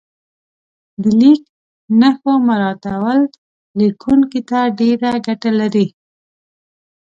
[1.01, 1.41] د لیک
[1.99, 3.19] نښو مراعاتول
[3.79, 5.87] لیکونکي ته ډېره ګټه لري.